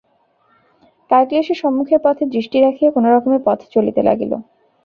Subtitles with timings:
[1.11, 4.31] কায়ক্লেশে সম্মুখের পথে দৃষ্টি রাখিয়া কোনোরকমে পথ চলিতে লাগিল।